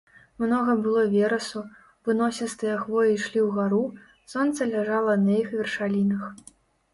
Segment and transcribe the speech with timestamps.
[0.43, 1.61] Многа было верасу,
[2.09, 3.83] выносістыя хвоі ішлі ўгару,
[4.35, 6.25] сонца ляжала на іх вяршалінах.